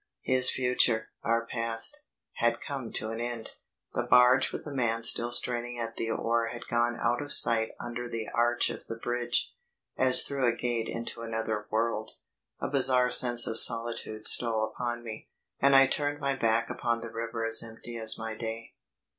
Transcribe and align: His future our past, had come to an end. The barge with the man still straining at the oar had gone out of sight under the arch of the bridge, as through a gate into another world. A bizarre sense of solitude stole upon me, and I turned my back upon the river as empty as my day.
His 0.23 0.49
future 0.49 1.11
our 1.21 1.45
past, 1.45 2.05
had 2.37 2.59
come 2.59 2.91
to 2.93 3.11
an 3.11 3.19
end. 3.21 3.51
The 3.93 4.01
barge 4.01 4.51
with 4.51 4.65
the 4.65 4.73
man 4.73 5.03
still 5.03 5.31
straining 5.31 5.77
at 5.79 5.95
the 5.95 6.09
oar 6.09 6.47
had 6.47 6.67
gone 6.67 6.97
out 6.99 7.21
of 7.21 7.31
sight 7.31 7.73
under 7.79 8.09
the 8.09 8.27
arch 8.33 8.71
of 8.71 8.87
the 8.87 8.95
bridge, 8.97 9.53
as 9.95 10.23
through 10.23 10.47
a 10.51 10.55
gate 10.57 10.87
into 10.89 11.21
another 11.21 11.67
world. 11.69 12.13
A 12.59 12.67
bizarre 12.67 13.11
sense 13.11 13.45
of 13.45 13.59
solitude 13.59 14.25
stole 14.25 14.63
upon 14.65 15.03
me, 15.03 15.29
and 15.59 15.75
I 15.75 15.85
turned 15.85 16.19
my 16.19 16.35
back 16.35 16.71
upon 16.71 17.01
the 17.01 17.11
river 17.13 17.45
as 17.45 17.61
empty 17.61 17.95
as 17.95 18.17
my 18.17 18.33
day. 18.33 18.73